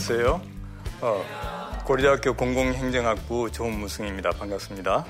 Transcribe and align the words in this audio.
안녕하세요. 0.00 0.40
어, 1.02 1.82
고려대학교 1.84 2.34
공공행정학부 2.34 3.52
조문승입니다. 3.52 4.30
반갑습니다. 4.30 5.04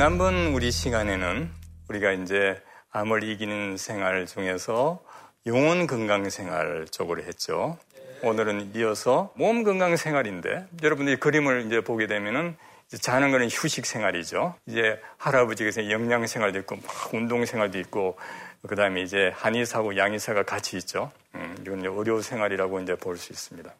지난번 0.00 0.54
우리 0.54 0.70
시간에는 0.70 1.50
우리가 1.90 2.12
이제 2.12 2.58
암을 2.90 3.22
이기는 3.22 3.76
생활 3.76 4.24
중에서 4.24 5.04
영혼 5.44 5.86
건강 5.86 6.30
생활 6.30 6.86
쪽으로 6.90 7.22
했죠. 7.22 7.76
오늘은 8.22 8.72
이어서 8.76 9.30
몸 9.36 9.62
건강 9.62 9.96
생활인데 9.96 10.68
여러분들이 10.82 11.18
그림을 11.18 11.66
이제 11.66 11.82
보게 11.82 12.06
되면은 12.06 12.56
자는 12.98 13.30
거는 13.30 13.48
휴식 13.50 13.84
생활이죠. 13.84 14.54
이제 14.64 14.98
할아버지께서 15.18 15.90
영양 15.90 16.26
생활도 16.26 16.60
있고 16.60 16.76
막 16.76 17.12
운동 17.12 17.44
생활도 17.44 17.78
있고 17.80 18.18
그다음에 18.66 19.02
이제 19.02 19.30
한의사고 19.34 19.98
양의사가 19.98 20.44
같이 20.44 20.78
있죠. 20.78 21.12
음, 21.34 21.56
이건 21.60 21.84
의료 21.84 22.22
생활이라고 22.22 22.80
이제 22.80 22.94
볼 22.94 23.18
수 23.18 23.34
있습니다. 23.34 23.70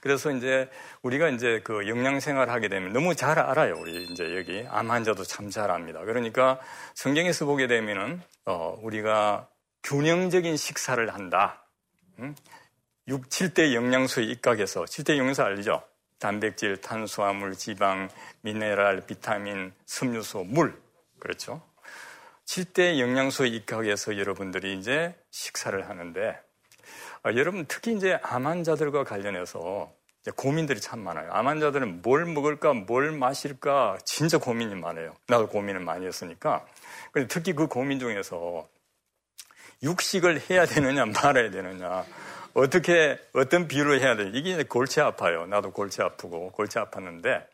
그래서 0.00 0.30
이제 0.30 0.68
우리가 1.02 1.28
이제 1.28 1.60
그 1.62 1.86
영양 1.88 2.20
생활을 2.20 2.52
하게 2.52 2.68
되면 2.68 2.92
너무 2.92 3.14
잘 3.14 3.38
알아요. 3.38 3.76
우리 3.78 4.04
이제 4.04 4.36
여기 4.36 4.66
암 4.70 4.90
환자도 4.90 5.24
참 5.24 5.50
잘 5.50 5.70
압니다. 5.70 6.00
그러니까 6.00 6.60
성경에서 6.94 7.44
보게 7.44 7.66
되면은 7.66 8.22
어 8.46 8.78
우리가 8.82 9.48
균형적인 9.82 10.56
식사를 10.56 11.12
한다. 11.12 11.66
음? 12.18 12.34
6, 13.08 13.28
7대 13.28 13.74
영양소에 13.74 14.24
입각해서 14.24 14.84
7대 14.84 15.16
영양소 15.18 15.42
알죠? 15.42 15.82
단백질, 16.18 16.80
탄수화물, 16.80 17.54
지방, 17.54 18.08
미네랄, 18.42 19.06
비타민, 19.06 19.72
섬유소, 19.86 20.44
물. 20.44 20.80
그렇죠? 21.18 21.62
7대 22.46 22.98
영양소에 23.00 23.48
입각해서 23.48 24.18
여러분들이 24.18 24.78
이제 24.78 25.14
식사를 25.30 25.88
하는데 25.88 26.38
아, 27.22 27.34
여러분 27.34 27.66
특히 27.66 27.94
이제 27.94 28.18
암 28.22 28.46
환자들과 28.46 29.04
관련해서 29.04 29.92
고민들이 30.36 30.80
참 30.80 31.00
많아요. 31.00 31.30
암 31.32 31.48
환자들은 31.48 32.02
뭘 32.02 32.24
먹을까, 32.26 32.72
뭘 32.72 33.12
마실까 33.12 33.98
진짜 34.04 34.38
고민이 34.38 34.74
많아요. 34.74 35.14
나도 35.26 35.48
고민을 35.48 35.80
많이 35.80 36.06
했으니까. 36.06 36.66
근데 37.12 37.28
특히 37.28 37.52
그 37.52 37.66
고민 37.66 37.98
중에서 37.98 38.68
육식을 39.82 40.50
해야 40.50 40.66
되느냐 40.66 41.06
말아야 41.06 41.50
되느냐 41.50 42.04
어떻게 42.52 43.18
어떤 43.32 43.66
비율로 43.66 43.98
해야 43.98 44.16
되냐 44.16 44.30
이게 44.34 44.62
골치 44.64 45.00
아파요. 45.00 45.46
나도 45.46 45.72
골치 45.72 46.02
아프고 46.02 46.50
골치 46.52 46.78
아팠는데 46.78 47.46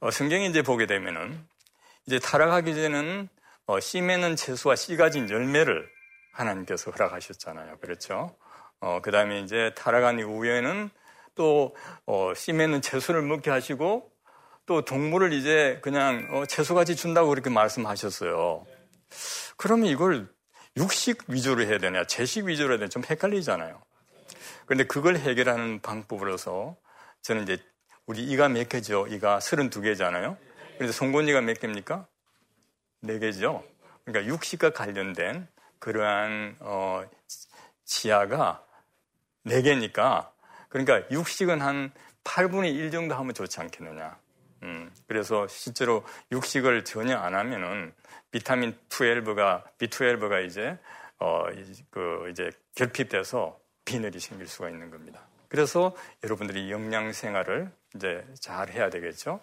어, 0.00 0.10
성경에 0.10 0.46
이제 0.46 0.62
보게 0.62 0.86
되면은 0.86 1.44
이제 2.06 2.18
타락하기 2.18 2.74
전에는 2.74 3.28
어, 3.66 3.80
씨 3.80 4.00
맺는 4.00 4.36
채소와 4.36 4.76
씨 4.76 4.96
가진 4.96 5.28
열매를 5.28 5.88
하나님께서 6.32 6.92
허락하셨잖아요. 6.92 7.78
그렇죠? 7.78 8.36
어, 8.80 9.00
그 9.02 9.10
다음에 9.10 9.40
이제 9.40 9.72
타락한 9.76 10.18
이후에는 10.18 10.90
또, 11.34 11.74
어, 12.06 12.32
씨 12.34 12.52
맺는 12.52 12.82
채소를 12.82 13.22
먹게 13.22 13.50
하시고 13.50 14.10
또 14.66 14.84
동물을 14.84 15.32
이제 15.32 15.78
그냥 15.82 16.28
어, 16.30 16.46
채소같이 16.46 16.94
준다고 16.94 17.28
그렇게 17.30 17.48
말씀하셨어요. 17.48 18.66
그러면 19.56 19.86
이걸 19.86 20.28
육식 20.76 21.24
위주로 21.28 21.62
해야 21.62 21.78
되냐, 21.78 22.04
채식 22.04 22.44
위주로 22.44 22.72
해야 22.72 22.78
되냐, 22.78 22.88
좀 22.88 23.02
헷갈리잖아요. 23.08 23.80
그런데 24.66 24.84
그걸 24.84 25.16
해결하는 25.16 25.80
방법으로서 25.80 26.76
저는 27.22 27.44
이제 27.44 27.58
우리 28.06 28.22
이가 28.24 28.48
몇 28.48 28.68
개죠? 28.68 29.06
이가 29.06 29.38
32개잖아요. 29.38 30.36
그래서 30.76 30.92
송곳니가 30.92 31.40
몇 31.40 31.58
개입니까? 31.58 32.06
4개죠. 33.04 33.64
그러니까 34.04 34.32
육식과 34.32 34.70
관련된 34.70 35.48
그러한 35.78 36.56
어, 36.60 37.02
치아가 37.84 38.64
4개니까 39.48 40.30
그러니까 40.68 41.02
육식은 41.10 41.60
한 41.60 41.90
8분의 42.24 42.74
1 42.74 42.90
정도 42.90 43.14
하면 43.14 43.34
좋지 43.34 43.60
않겠느냐. 43.60 44.18
음, 44.64 44.90
그래서 45.06 45.46
실제로 45.48 46.04
육식을 46.32 46.84
전혀 46.84 47.16
안 47.16 47.34
하면은 47.34 47.92
비타민 48.30 48.76
12가 48.88 49.62
B12가 49.78 50.44
이제 50.46 50.78
어, 51.18 51.44
그 51.90 52.28
이제 52.30 52.50
결핍돼서 52.74 53.58
비늘이 53.84 54.20
생길 54.20 54.46
수가 54.46 54.68
있는 54.68 54.90
겁니다. 54.90 55.26
그래서 55.48 55.96
여러분들이 56.22 56.70
영양 56.70 57.12
생활을 57.12 57.70
이제 57.94 58.24
잘 58.38 58.68
해야 58.70 58.90
되겠죠. 58.90 59.40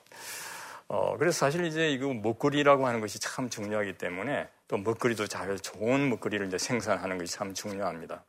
어, 0.87 1.17
그래서 1.17 1.39
사실 1.39 1.65
이제 1.65 1.89
이거 1.89 2.13
먹거리라고 2.13 2.85
하는 2.85 3.01
것이 3.01 3.19
참 3.19 3.49
중요하기 3.49 3.97
때문에 3.97 4.47
또 4.67 4.77
먹거리도 4.77 5.25
잘 5.27 5.57
좋은 5.57 6.09
먹거리를 6.09 6.45
이제 6.45 6.57
생산하는 6.59 7.17
것이 7.17 7.33
참 7.33 7.53
중요합니다. 7.53 8.23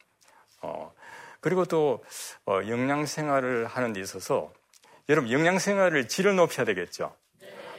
어, 0.62 0.92
그리고 1.46 1.64
또 1.64 2.02
어, 2.44 2.58
영양 2.66 3.06
생활을 3.06 3.66
하는 3.66 3.92
데 3.92 4.00
있어서 4.00 4.52
여러분 5.08 5.30
영양 5.30 5.60
생활을 5.60 6.08
질을 6.08 6.34
높여야 6.34 6.66
되겠죠. 6.66 7.14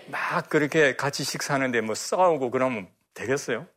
막 0.06 0.48
그렇게 0.48 0.96
같이 0.96 1.26
식사하는데 1.26 1.82
뭐 1.82 1.94
싸우고 1.94 2.50
그러면 2.50 2.88
되겠어요? 3.14 3.68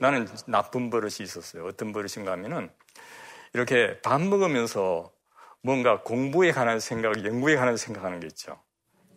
나는 0.00 0.28
나쁜 0.44 0.90
버릇이 0.90 1.20
있었어요. 1.20 1.64
어떤 1.64 1.94
버릇인가 1.94 2.32
하면은 2.32 2.68
이렇게 3.54 3.98
밥 4.02 4.20
먹으면서 4.20 5.10
뭔가 5.62 6.02
공부에 6.02 6.52
관한 6.52 6.78
생각, 6.78 7.24
연구에 7.24 7.56
관한 7.56 7.78
생각하는 7.78 8.20
게 8.20 8.26
있죠. 8.26 8.60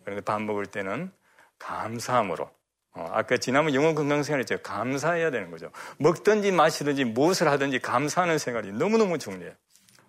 그런데 0.02 0.24
밥 0.24 0.40
먹을 0.40 0.64
때는 0.64 1.12
감사함으로. 1.58 2.50
어, 2.94 3.08
아까 3.12 3.36
지난번 3.36 3.74
영어 3.74 3.94
건강생활 3.94 4.40
했죠. 4.40 4.56
감사해야 4.62 5.30
되는 5.30 5.50
거죠. 5.50 5.70
먹든지 5.98 6.52
마시든지 6.52 7.04
무엇을 7.04 7.48
하든지 7.48 7.80
감사하는 7.80 8.38
생활이 8.38 8.72
너무너무 8.72 9.18
중요해요. 9.18 9.52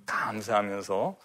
감사하면서 0.05 1.17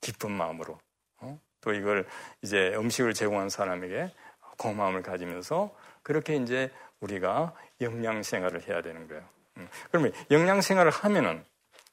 기쁜 0.00 0.32
마음으로 0.32 0.78
어? 1.18 1.40
또 1.60 1.72
이걸 1.72 2.06
이제 2.42 2.72
음식을 2.76 3.14
제공한 3.14 3.48
사람에게 3.48 4.12
고마움을 4.58 5.02
가지면서 5.02 5.74
그렇게 6.02 6.36
이제 6.36 6.70
우리가 7.00 7.54
영양 7.80 8.22
생활을 8.22 8.68
해야 8.68 8.82
되는 8.82 9.08
거예요. 9.08 9.22
음. 9.58 9.68
그러면 9.90 10.12
영양 10.30 10.60
생활을 10.60 10.90
하면은 10.90 11.44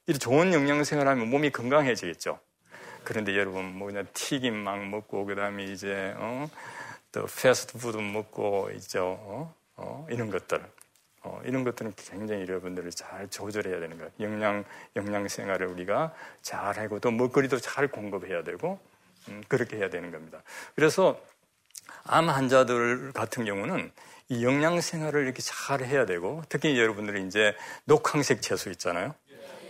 이 0.08 0.18
좋은 0.18 0.52
영양 0.52 0.84
생활을 0.84 1.10
하면 1.12 1.30
몸이 1.30 1.50
건강해지겠죠. 1.50 2.38
그런데 3.04 3.36
여러분 3.36 3.76
뭐 3.76 3.86
그냥 3.86 4.06
튀김 4.12 4.54
막 4.54 4.84
먹고 4.88 5.26
그다음에 5.26 5.64
이제 5.64 6.14
어? 6.16 6.48
또 7.12 7.26
패스트푸드 7.26 7.96
먹고 7.98 8.70
있죠. 8.74 9.04
어? 9.20 9.54
어? 9.76 10.06
이런 10.10 10.30
것들 10.30 10.64
어, 11.26 11.40
이런 11.44 11.64
것들은 11.64 11.92
굉장히 11.96 12.42
여러분들을 12.42 12.88
잘 12.92 13.28
조절해야 13.28 13.80
되는 13.80 13.98
거예요. 13.98 14.12
영양, 14.20 14.64
영양 14.94 15.26
생활을 15.26 15.66
우리가 15.66 16.14
잘 16.40 16.78
하고 16.78 17.00
또 17.00 17.10
먹거리도 17.10 17.58
잘 17.58 17.88
공급해야 17.88 18.44
되고, 18.44 18.78
음, 19.28 19.42
그렇게 19.48 19.76
해야 19.76 19.90
되는 19.90 20.12
겁니다. 20.12 20.40
그래서 20.76 21.20
암 22.04 22.28
환자들 22.28 23.12
같은 23.12 23.44
경우는 23.44 23.90
이 24.28 24.44
영양 24.44 24.80
생활을 24.80 25.24
이렇게 25.24 25.42
잘 25.42 25.82
해야 25.82 26.06
되고, 26.06 26.44
특히 26.48 26.78
여러분들이 26.78 27.26
이제 27.26 27.56
녹황색 27.86 28.40
채소 28.40 28.70
있잖아요. 28.70 29.12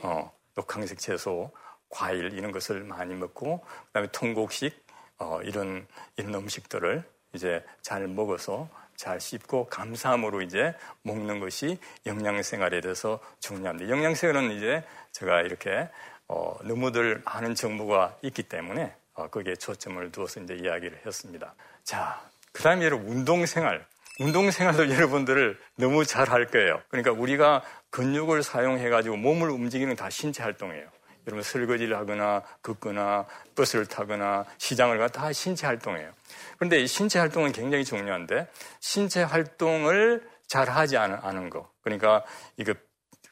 어, 0.02 0.30
녹황색 0.56 0.98
채소, 0.98 1.50
과일 1.88 2.34
이런 2.34 2.52
것을 2.52 2.84
많이 2.84 3.14
먹고, 3.14 3.60
그 3.60 3.92
다음에 3.92 4.08
통곡식, 4.12 4.84
어, 5.18 5.40
이런, 5.42 5.86
이런 6.16 6.34
음식들을 6.34 7.02
이제 7.32 7.64
잘 7.80 8.06
먹어서 8.08 8.68
잘 8.96 9.20
씹고 9.20 9.66
감사함으로 9.66 10.42
이제 10.42 10.74
먹는 11.02 11.40
것이 11.40 11.78
영양생활에 12.06 12.80
대해서 12.80 13.20
중요합니다. 13.40 13.90
영양생활은 13.90 14.52
이제 14.52 14.82
제가 15.12 15.42
이렇게 15.42 15.88
어, 16.28 16.56
너무들 16.64 17.22
많은 17.24 17.54
정보가 17.54 18.18
있기 18.22 18.42
때문에 18.44 18.94
어, 19.14 19.28
거기에 19.28 19.54
초점을 19.56 20.10
두어서 20.12 20.40
이제 20.40 20.54
이야기를 20.54 21.00
했습니다. 21.06 21.54
자, 21.84 22.20
그 22.52 22.62
다음에 22.62 22.84
여러분 22.84 23.08
운동생활. 23.08 23.86
운동생활도 24.18 24.88
여러분들을 24.94 25.58
너무 25.76 26.04
잘 26.04 26.30
할 26.30 26.46
거예요. 26.46 26.80
그러니까 26.88 27.12
우리가 27.12 27.62
근육을 27.90 28.42
사용해가지고 28.42 29.16
몸을 29.16 29.50
움직이는 29.50 29.94
다 29.94 30.10
신체 30.10 30.42
활동이에요. 30.42 30.88
여러분 31.26 31.42
설거지를 31.42 31.96
하거나 31.96 32.42
걷거나 32.62 33.26
버스를 33.54 33.86
타거나 33.86 34.44
시장을 34.58 34.98
가다 34.98 35.20
다 35.20 35.32
신체 35.32 35.66
활동이에요. 35.66 36.12
그런데 36.56 36.80
이 36.80 36.86
신체 36.86 37.18
활동은 37.18 37.52
굉장히 37.52 37.84
중요한데 37.84 38.48
신체 38.80 39.22
활동을 39.22 40.28
잘 40.46 40.68
하지 40.68 40.96
않은 40.96 41.50
거. 41.50 41.70
그러니까 41.82 42.24
이거 42.56 42.74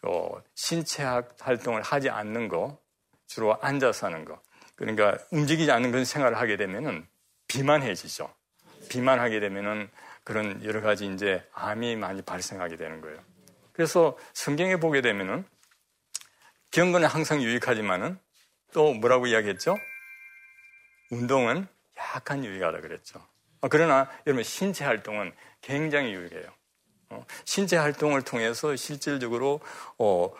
어, 0.03 0.43
신체 0.55 1.05
활동을 1.41 1.83
하지 1.83 2.11
않는 2.11 2.49
거 2.49 2.79
주로 3.27 3.57
앉아서 3.61 4.09
하는 4.09 4.25
거. 4.25 4.41
그러니까 4.75 5.17
움직이지 5.31 5.71
않는 5.71 5.93
그런 5.93 6.05
생활을 6.05 6.37
하게 6.39 6.57
되면은 6.57 7.07
비만해지죠. 7.47 8.29
비만하게 8.89 9.41
되면은 9.41 9.89
그런 10.25 10.65
여러 10.65 10.81
가지 10.81 11.07
이제 11.07 11.47
암이 11.53 11.97
많이 11.97 12.23
발생하게 12.23 12.77
되는 12.77 13.01
거예요. 13.01 13.19
그래서 13.73 14.17
성경에 14.33 14.77
보게 14.77 15.01
되면은 15.01 15.45
경건은 16.75 17.07
항상 17.07 17.41
유익하지만은 17.41 18.19
또 18.73 18.95
뭐라고 18.95 19.29
이야기했죠? 19.29 19.77
운동은 21.13 21.69
약간 21.97 22.45
유익하다 22.45 22.81
그랬죠. 22.81 23.25
어, 23.61 23.69
그러나 23.69 24.11
여러분 24.27 24.43
신체 24.43 24.85
활동은 24.85 25.33
굉장히 25.61 26.13
유익해요. 26.13 26.49
어, 27.11 27.25
신체 27.45 27.77
활동을 27.77 28.23
통해서 28.23 28.75
실질적으로 28.75 29.61
어, 29.99 30.35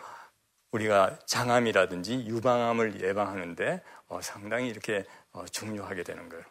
우리가 0.73 1.17
장암이라든지 1.25 2.25
유방암을 2.27 2.99
예방하는데 2.99 3.81
상당히 4.21 4.67
이렇게 4.67 5.05
중요하게 5.51 6.03
되는 6.03 6.27
거예요. 6.27 6.43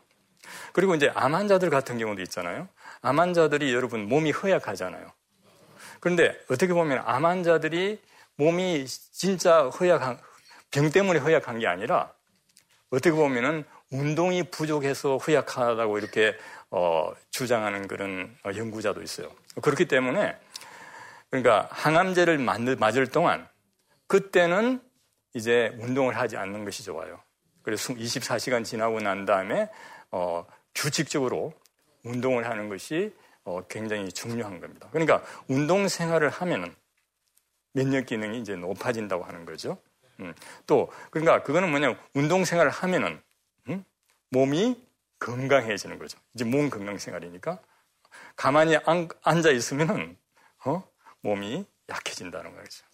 그리고 0.72 0.94
이제 0.94 1.12
암 1.14 1.34
환자들 1.34 1.69
같은 1.69 1.98
경우도 1.98 2.22
있잖아요. 2.22 2.70
암 3.02 3.20
환자들이 3.20 3.75
여러분 3.75 4.08
몸이 4.08 4.31
허약하잖아요. 4.31 5.12
그런데 6.00 6.40
어떻게 6.48 6.72
보면 6.72 7.02
암 7.04 7.26
환자들이 7.26 8.00
몸이 8.36 8.86
진짜 8.86 9.69
허약한, 9.69 10.19
병 10.70 10.90
때문에 10.90 11.20
허약한 11.20 11.58
게 11.58 11.66
아니라 11.66 12.12
어떻게 12.90 13.12
보면은 13.12 13.64
운동이 13.90 14.44
부족해서 14.50 15.19
허약하다고 15.19 15.98
이렇게 15.98 16.36
어, 16.70 17.12
주장하는 17.31 17.86
그런 17.86 18.36
어, 18.44 18.50
연구자도 18.54 19.02
있어요. 19.02 19.31
그렇기 19.62 19.86
때문에 19.86 20.36
그러니까 21.31 21.69
항암제를 21.70 22.38
맞을 22.38 23.06
동안 23.08 23.48
그때는 24.06 24.81
이제 25.34 25.76
운동을 25.81 26.16
하지 26.16 26.36
않는 26.36 26.64
것이 26.64 26.82
좋아요. 26.82 27.20
그래서 27.62 27.94
24시간 27.94 28.64
지나고 28.64 29.00
난 29.00 29.25
다음에 29.25 29.69
어, 30.10 30.46
규칙적으로 30.75 31.52
운동을 32.04 32.48
하는 32.48 32.69
것이 32.69 33.14
어, 33.44 33.62
굉장히 33.69 34.10
중요한 34.12 34.60
겁니다. 34.60 34.88
그러니까 34.90 35.22
운동 35.48 35.88
생활을 35.88 36.31
하면은 36.31 36.75
면역 37.75 38.06
기능이 38.06 38.41
이제 38.41 38.56
높아진다고 38.56 39.25
하는 39.25 39.44
거죠. 39.44 39.76
음. 40.21 40.32
또 40.67 40.91
그러니까 41.11 41.43
그거는 41.43 41.71
뭐냐면 41.71 41.99
운동 42.15 42.44
생활을 42.44 42.71
하면은 42.71 43.21
음? 43.69 43.85
몸이 44.31 44.81
건강해지는 45.19 45.99
거죠. 45.99 46.19
이제 46.35 46.44
몸 46.44 46.71
건강 46.71 46.97
생활이니까 46.97 47.59
가만히 48.37 48.76
안, 48.87 49.09
앉아 49.23 49.50
있으면은 49.50 50.17
어? 50.65 50.82
몸이 51.21 51.67
약해진다는 51.88 52.55
거죠. 52.55 52.85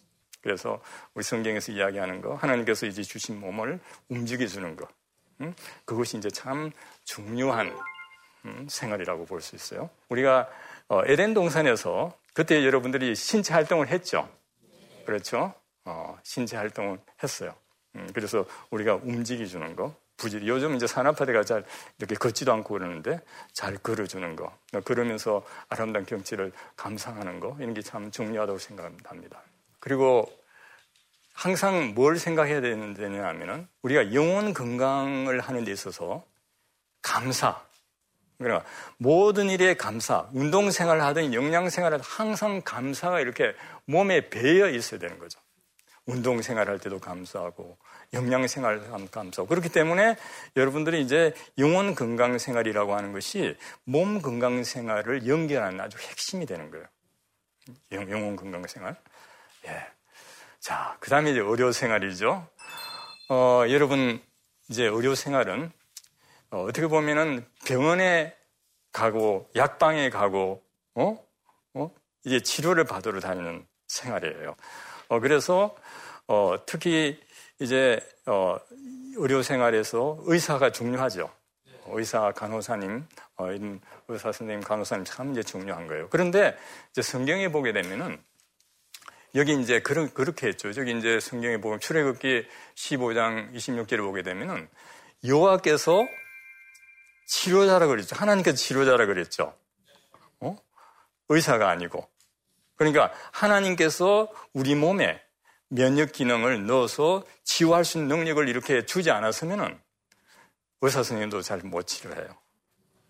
그래서 0.42 0.82
우리 1.14 1.22
성경에서 1.22 1.72
이야기하는 1.72 2.22
거 2.22 2.34
하나님께서 2.34 2.86
이제 2.86 3.02
주신 3.02 3.38
몸을 3.38 3.78
움직여 4.08 4.46
주는 4.46 4.74
거 4.76 4.88
음? 5.42 5.54
그것이 5.84 6.16
이제 6.16 6.30
참 6.30 6.70
중요한 7.04 7.76
음, 8.46 8.66
생활이라고 8.68 9.26
볼 9.26 9.42
수 9.42 9.54
있어요. 9.54 9.90
우리가 10.08 10.48
어, 10.88 11.02
에덴 11.04 11.34
동산에서 11.34 12.16
그때 12.32 12.64
여러분들이 12.64 13.14
신체 13.14 13.52
활동을 13.52 13.88
했죠. 13.88 14.28
그렇죠? 15.10 15.52
어, 15.84 16.16
신체 16.22 16.56
활동을 16.56 17.00
했어요. 17.20 17.52
음, 17.96 18.08
그래서 18.14 18.46
우리가 18.70 18.94
움직여주는 19.02 19.74
거, 19.74 19.92
부지 20.16 20.40
요즘 20.46 20.76
이제 20.76 20.86
산업화대가 20.86 21.42
잘 21.42 21.64
이렇게 21.98 22.14
걷지도 22.14 22.52
않고 22.52 22.74
그러는데 22.74 23.20
잘 23.52 23.76
걸어주는 23.76 24.36
거, 24.36 24.56
그러면서 24.84 25.44
아름다운 25.68 26.06
경치를 26.06 26.52
감상하는 26.76 27.40
거, 27.40 27.56
이런 27.58 27.74
게 27.74 27.82
참 27.82 28.12
중요하다고 28.12 28.58
생각합니다. 28.58 29.42
그리고 29.80 30.30
항상 31.34 31.92
뭘 31.94 32.16
생각해야 32.16 32.60
되느냐 32.60 33.26
하면은 33.26 33.66
우리가 33.82 34.14
영혼 34.14 34.54
건강을 34.54 35.40
하는 35.40 35.64
데 35.64 35.72
있어서 35.72 36.24
감사, 37.02 37.60
그러니까 38.40 38.68
모든 38.96 39.50
일에 39.50 39.74
감사, 39.74 40.26
운동 40.32 40.70
생활을 40.70 41.02
하든 41.02 41.34
영양 41.34 41.68
생활을 41.68 41.98
하든 41.98 42.10
항상 42.10 42.62
감사가 42.64 43.20
이렇게 43.20 43.54
몸에 43.84 44.30
배어 44.30 44.70
있어야 44.70 44.98
되는 44.98 45.18
거죠. 45.18 45.38
운동 46.06 46.40
생활할 46.40 46.78
때도 46.78 46.98
감사하고 46.98 47.76
영양 48.14 48.44
하면 48.44 49.10
감사하고 49.10 49.46
그렇기 49.46 49.68
때문에 49.68 50.16
여러분들이 50.56 51.02
이제 51.02 51.34
영혼 51.58 51.94
건강 51.94 52.38
생활이라고 52.38 52.96
하는 52.96 53.12
것이 53.12 53.56
몸 53.84 54.22
건강 54.22 54.64
생활을 54.64 55.28
연결하는 55.28 55.78
아주 55.78 55.98
핵심이 55.98 56.46
되는 56.46 56.70
거예요. 56.70 56.86
영혼 57.92 58.36
건강 58.36 58.66
생활. 58.66 58.96
예. 59.66 59.86
자, 60.58 60.96
그 61.00 61.10
다음에 61.10 61.30
이제 61.30 61.40
의료 61.40 61.72
생활이죠. 61.72 62.48
어, 63.28 63.64
여러분, 63.68 64.20
이제 64.68 64.84
의료 64.84 65.14
생활은 65.14 65.72
어, 66.50 66.66
떻게 66.72 66.86
보면은 66.86 67.44
병원에 67.64 68.36
가고 68.92 69.48
약방에 69.54 70.10
가고 70.10 70.62
어? 70.94 71.18
어? 71.74 71.90
이제 72.24 72.40
치료를 72.40 72.84
받으러 72.84 73.20
다니는 73.20 73.66
생활이에요. 73.86 74.56
어, 75.08 75.20
그래서 75.20 75.76
어, 76.26 76.56
특히 76.66 77.20
이제 77.60 78.00
어, 78.26 78.56
의료 79.16 79.42
생활에서 79.42 80.18
의사가 80.22 80.72
중요하죠. 80.72 81.30
의사, 81.92 82.30
간호사님, 82.32 83.04
어, 83.36 83.48
의사 84.08 84.32
선생님, 84.32 84.60
간호사님 84.60 85.04
참 85.04 85.32
이제 85.32 85.42
중요한 85.42 85.86
거예요. 85.86 86.08
그런데 86.08 86.56
이제 86.90 87.02
성경에 87.02 87.50
보게 87.50 87.72
되면은 87.72 88.22
여기 89.34 89.60
이제 89.60 89.80
그런, 89.80 90.12
그렇게 90.12 90.48
했죠. 90.48 90.72
저기 90.72 90.96
이제 90.96 91.20
성경에 91.20 91.58
보면 91.58 91.80
출애굽기 91.80 92.46
15장 92.74 93.54
26절을 93.54 93.98
보게 93.98 94.22
되면은 94.22 94.68
여호와께서 95.24 96.06
치료자라 97.30 97.86
그랬죠. 97.86 98.16
하나님께서 98.16 98.56
치료자라 98.56 99.06
그랬죠. 99.06 99.54
어? 100.40 100.56
의사가 101.28 101.70
아니고. 101.70 102.08
그러니까 102.74 103.12
하나님께서 103.30 104.28
우리 104.52 104.74
몸에 104.74 105.22
면역 105.68 106.10
기능을 106.10 106.66
넣어서 106.66 107.22
치유할 107.44 107.84
수 107.84 107.98
있는 107.98 108.16
능력을 108.16 108.48
이렇게 108.48 108.84
주지 108.84 109.12
않았으면은 109.12 109.78
의사 110.80 111.04
선생님도 111.04 111.42
잘 111.42 111.60
못 111.62 111.86
치료해요. 111.86 112.36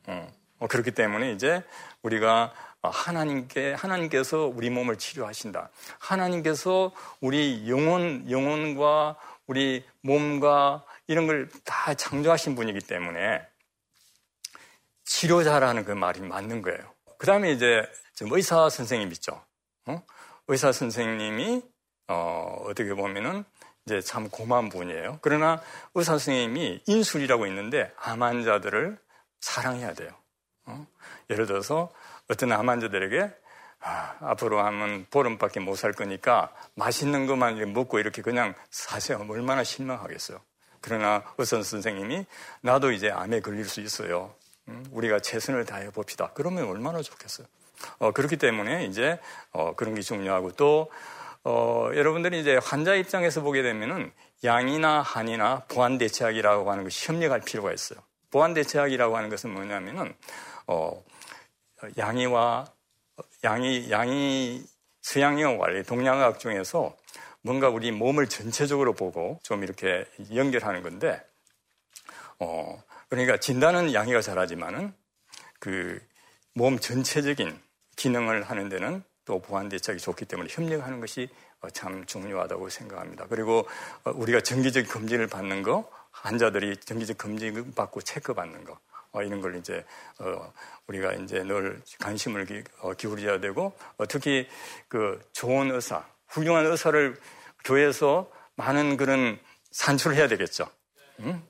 어. 0.09 0.33
어. 0.59 0.67
그렇기 0.67 0.91
때문에 0.91 1.33
이제 1.33 1.63
우리가 2.03 2.53
하나님께 2.83 3.73
하나님께서 3.73 4.45
우리 4.55 4.69
몸을 4.69 4.97
치료하신다. 4.97 5.71
하나님께서 5.99 6.93
우리 7.23 7.71
영혼 7.71 8.31
영혼과 8.31 9.17
우리 9.47 9.83
몸과 10.03 10.85
이런 11.07 11.27
걸 11.27 11.49
다 11.65 11.95
창조하신 11.95 12.55
분이기 12.55 12.81
때문에 12.81 13.41
치료자라는 15.05 15.85
그 15.85 15.93
말이 15.93 16.21
맞는 16.21 16.63
거예요. 16.63 16.79
그 17.19 17.27
다음에 17.27 17.53
이제 17.53 17.83
의사 18.21 18.69
선생님 18.69 19.13
있죠. 19.13 19.43
어? 19.87 20.03
의사 20.49 20.73
선생님이 20.73 21.63
어, 22.09 22.65
어떻게 22.67 22.93
보면은 22.95 23.45
이제 23.87 24.01
참 24.01 24.29
고마운 24.29 24.69
분이에요. 24.69 25.19
그러나 25.23 25.61
의사 25.95 26.13
선생님이 26.13 26.83
인술이라고 26.87 27.47
있는데 27.47 27.93
암 27.99 28.23
환자들을 28.23 28.99
사랑해야 29.41 29.95
돼요. 29.95 30.11
어? 30.67 30.87
예를 31.31 31.47
들어서 31.47 31.91
어떤 32.29 32.53
암 32.53 32.69
환자들에게 32.69 33.31
아, 33.83 34.17
앞으로 34.21 34.61
하면 34.61 35.07
보름밖에 35.11 35.59
못 35.61 35.77
살 35.77 35.93
거니까 35.93 36.53
맛있는 36.75 37.27
것만 37.27 37.73
먹고 37.73 37.99
이렇게 37.99 38.21
그냥 38.21 38.55
사세요. 38.71 39.25
얼마나 39.29 39.65
실망하겠어요. 39.65 40.39
그러나 40.83 41.23
의사 41.39 41.63
선생님이 41.63 42.27
나도 42.61 42.93
이제 42.93 43.11
암에 43.11 43.41
걸릴 43.41 43.65
수 43.65 43.81
있어요. 43.81 44.35
우리가 44.91 45.21
최선을 45.21 45.65
다해 45.65 45.91
봅시다. 45.91 46.31
그러면 46.35 46.69
얼마나 46.69 47.03
좋겠어요. 47.03 47.47
어, 47.99 48.13
그렇기 48.13 48.37
때문에 48.37 48.85
이제 48.87 49.19
어, 49.53 49.75
그런 49.75 49.95
게 49.95 50.03
중요하고 50.03 50.53
또 50.53 50.91
어, 51.45 51.91
여러분들이 51.95 52.41
이제 52.41 52.59
환자 52.63 52.95
입장에서 52.95 53.41
보게 53.41 53.63
되면은 53.63 54.13
양이나 54.45 55.01
한이나 55.01 55.65
보안 55.69 55.99
대체학이라고 55.99 56.71
하는 56.71 56.85
것이 56.85 57.07
협력할 57.07 57.41
필요가 57.41 57.73
있어요. 57.73 58.01
보안 58.31 58.55
대체학이라고 58.55 59.17
하는 59.17 59.29
것은 59.29 59.51
뭐냐면은 59.51 60.15
어, 60.67 61.03
양이와 61.97 62.67
양이 63.45 63.91
양이 63.91 64.63
서양의학 65.03 65.59
원리 65.59 65.83
동양의학 65.83 66.39
중에서 66.39 66.95
뭔가 67.43 67.69
우리 67.71 67.91
몸을 67.91 68.29
전체적으로 68.29 68.93
보고 68.93 69.41
좀 69.43 69.65
이렇게 69.65 70.05
연결하는 70.35 70.83
건데 70.83 71.23
어, 72.39 72.83
그러니까 73.11 73.37
진단은 73.37 73.93
양이가 73.93 74.23
잘하지만은 74.23 74.95
그 75.59 76.01
몸 76.55 76.79
전체적인 76.79 77.59
기능을 77.97 78.43
하는 78.43 78.69
데는 78.69 79.03
또 79.25 79.41
보안 79.41 79.69
대책이 79.69 80.01
좋기 80.01 80.25
때문에 80.25 80.49
협력하는 80.51 81.01
것이 81.01 81.29
어, 81.61 81.71
참 81.71 82.05
중요하다고 82.07 82.69
생각합니다. 82.69 83.27
그리고 83.29 83.69
어, 84.05 84.11
우리가 84.11 84.41
정기적 84.41 84.89
검진을 84.89 85.29
받는 85.29 85.63
거, 85.63 85.91
환자들이 86.11 86.79
정기적 86.79 87.19
검진 87.19 87.73
받고 87.75 88.01
체크 88.01 88.35
받는 88.35 88.65
거, 88.65 88.79
어, 89.13 89.23
이런 89.23 89.41
걸 89.41 89.57
이제 89.57 89.85
어, 90.19 90.53
우리가 90.89 91.13
이제 91.15 91.43
늘 91.45 91.81
관심을 92.01 92.47
기, 92.47 92.65
어, 92.81 92.93
울여야 93.05 93.39
되고 93.41 93.77
어, 93.99 94.07
특히 94.07 94.49
그 94.89 95.21
좋은 95.33 95.71
의사, 95.71 96.05
훌륭한 96.29 96.67
의사를 96.67 97.17
교회에서 97.65 98.31
많은 98.57 98.97
그런 98.97 99.39
산출을 99.71 100.17
해야 100.17 100.27
되겠죠. 100.27 100.67
음? 101.21 101.43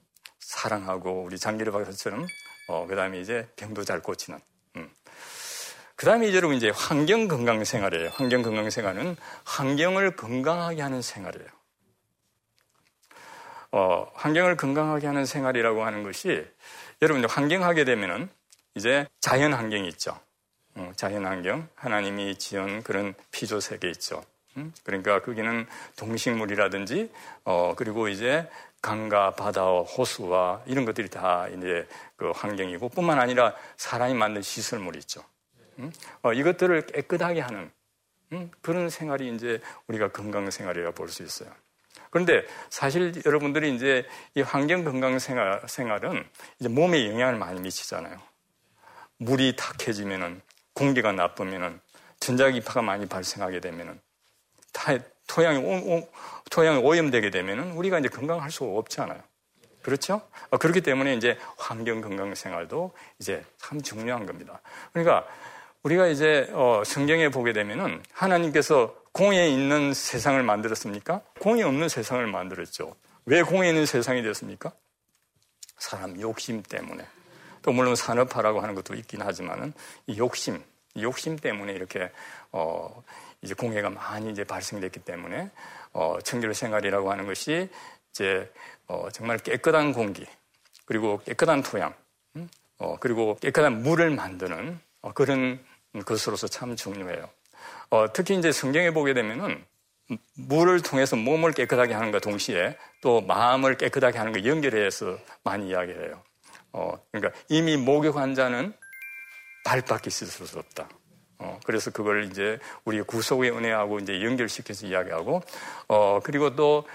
사랑하고 0.51 1.23
우리 1.23 1.39
장기를 1.39 1.73
박사처럼 1.73 2.27
어, 2.67 2.87
그다음에 2.89 3.21
이제 3.21 3.49
병도 3.55 3.85
잘 3.85 4.03
고치는. 4.03 4.41
음. 4.77 4.91
그다음에 5.95 6.27
이제 6.27 6.37
여러분 6.37 6.57
이제 6.57 6.71
환경 6.71 7.29
건강 7.29 7.65
생활이에요. 7.65 8.11
환경 8.13 8.43
건강 8.43 8.69
생활은 8.69 9.17
환경을 9.45 10.17
건강하게 10.17 10.83
하는 10.83 11.03
생활이에요. 11.03 11.49
어, 13.73 14.11
환경을 14.15 14.57
건강하게 14.57 15.07
하는 15.07 15.25
생활이라고 15.25 15.85
하는 15.85 16.03
것이 16.03 16.45
여러분 17.01 17.25
환경하게 17.25 17.85
되면은 17.85 18.29
이제 18.75 19.07
자연 19.21 19.53
환경이 19.53 19.87
있죠. 19.91 20.19
어, 20.75 20.93
자연 20.97 21.27
환경 21.27 21.69
하나님이 21.77 22.37
지은 22.37 22.83
그런 22.83 23.15
피조 23.31 23.61
세계 23.61 23.89
있죠. 23.91 24.25
음? 24.57 24.73
그러니까 24.83 25.23
거기는 25.23 25.67
동식물이라든지 25.97 27.13
어, 27.45 27.75
그리고 27.77 28.09
이제 28.09 28.49
강과 28.83 29.35
바다와 29.35 29.83
호수와 29.83 30.63
이런 30.67 30.85
것들이 30.85 31.09
다 31.09 31.49
이제 31.49 31.87
그 32.17 32.31
환경이고 32.31 32.89
뿐만 32.89 33.19
아니라 33.19 33.55
사람이 33.77 34.15
만든 34.15 34.43
시설물이 34.43 34.99
있죠. 35.01 35.23
음? 35.79 35.93
어, 36.23 36.33
이것들을 36.33 36.87
깨끗하게 36.87 37.41
하는 37.41 37.71
음? 38.33 38.51
그런 38.63 38.89
생활이 38.89 39.35
이제 39.35 39.61
우리가 39.87 40.13
건강 40.13 40.51
생활이라고 40.51 40.95
볼수 40.95 41.23
있어요. 41.23 41.51
그런데 42.11 42.45
사실 42.71 43.13
여러분들이 43.25 43.75
이제 43.75 44.07
이 44.35 44.41
환경 44.41 44.85
건강 44.85 45.19
생활, 45.19 45.63
생활은 45.69 46.27
이제 46.59 46.69
몸에 46.69 47.09
영향을 47.09 47.37
많이 47.37 47.61
미치잖아요. 47.61 48.19
물이 49.19 49.57
탁해지면은 49.57 50.41
공기가 50.73 51.13
나쁘면은 51.13 51.81
전자기파가 52.19 52.83
많이 52.83 53.07
발생하게 53.07 53.61
되면은 53.61 54.01
토양이, 55.31 55.59
오, 55.59 56.09
토양이 56.51 56.79
오염되게 56.83 57.31
되면 57.31 57.71
우리가 57.73 58.01
이제 58.01 58.09
건강할 58.09 58.51
수가 58.51 58.77
없잖아요. 58.79 59.21
그렇죠? 59.81 60.21
어, 60.51 60.59
그렇기 60.59 60.81
때문에 60.81 61.15
이제 61.15 61.39
환경 61.57 62.01
건강 62.01 62.35
생활도 62.35 62.93
이제 63.21 63.45
참 63.57 63.81
중요한 63.81 64.27
겁니다. 64.27 64.61
그러니까 64.93 65.27
우리가 65.85 66.09
이제 66.09 66.49
어, 66.53 66.83
성경에 66.85 67.29
보게 67.29 67.53
되면은 67.53 68.03
하나님께서 68.13 68.95
공에 69.13 69.49
있는 69.49 69.95
세상을 69.95 70.43
만들었습니까? 70.43 71.23
공이 71.39 71.63
없는 71.63 71.89
세상을 71.89 72.27
만들었죠. 72.27 72.95
왜 73.25 73.43
공에 73.43 73.69
있는 73.69 73.87
세상이 73.87 74.23
됐습니까? 74.23 74.73
사람 75.79 76.21
욕심 76.21 76.63
때문에. 76.63 77.07
또 77.63 77.73
물론 77.73 77.95
산업화라고 77.95 78.61
하는 78.61 78.75
것도 78.75 78.95
있긴 78.95 79.23
하지만은 79.23 79.73
이 80.07 80.19
욕심, 80.19 80.63
이 80.95 81.03
욕심 81.03 81.37
때문에 81.37 81.73
이렇게 81.73 82.11
어, 82.53 83.03
이제 83.43 83.55
공해가 83.55 83.91
많이 83.91 84.31
이제 84.31 84.45
발생됐기 84.45 85.01
때문에 85.01 85.51
어, 85.93 86.19
청결 86.23 86.55
생활이라고 86.55 87.11
하는 87.11 87.27
것이 87.27 87.69
이제 88.11 88.53
어, 88.87 89.09
정말 89.11 89.39
깨끗한 89.39 89.93
공기 89.93 90.27
그리고 90.85 91.21
깨끗한 91.25 91.63
토양 91.63 91.95
음? 92.37 92.49
어, 92.79 92.97
그리고 92.99 93.37
깨끗한 93.37 93.83
물을 93.83 94.11
만드는 94.11 94.79
어, 95.03 95.13
그런 95.13 95.65
것으로서 96.05 96.49
참 96.49 96.77
중요해요. 96.77 97.29
어, 97.91 98.13
특히 98.13 98.37
이제 98.37 98.53
성경에 98.53 98.91
보게 98.91 99.15
되면은 99.15 99.65
물을 100.35 100.81
통해서 100.83 101.17
몸을 101.17 101.53
깨끗하게 101.53 101.95
하는 101.95 102.11
것 102.11 102.21
동시에 102.21 102.77
또 103.01 103.21
마음을 103.21 103.77
깨끗하게 103.77 104.19
하는 104.19 104.33
것 104.33 104.45
연결해서 104.45 105.19
많이 105.45 105.69
이야기해요. 105.69 106.23
어, 106.73 106.93
그러니까 107.11 107.39
이미 107.49 107.77
목욕한 107.77 108.35
자는 108.35 108.73
발밖에 109.65 110.09
있을 110.09 110.27
수 110.27 110.59
없다. 110.59 110.89
어, 111.41 111.59
그래서 111.65 111.91
그걸 111.91 112.25
이제 112.25 112.59
우리 112.85 113.01
구속의 113.01 113.51
은혜하고 113.51 113.99
이제 113.99 114.23
연결시켜서 114.23 114.87
이야기하고, 114.87 115.43
어, 115.89 116.21
그리고 116.23 116.55
또, 116.55 116.87